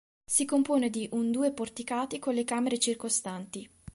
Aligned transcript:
Si 0.25 0.45
compone 0.45 0.89
di 0.89 1.07
un 1.11 1.29
due 1.29 1.51
porticati 1.53 2.17
con 2.17 2.33
le 2.33 2.43
camere 2.43 2.79
circostanti. 2.79 3.69